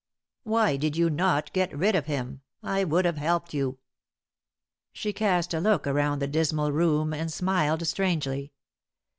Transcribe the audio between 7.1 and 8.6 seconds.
and smiled strangely.